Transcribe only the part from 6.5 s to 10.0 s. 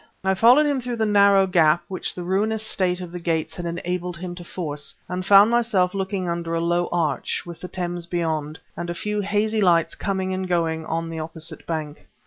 a low arch, with the Thames beyond, and a few hazy lights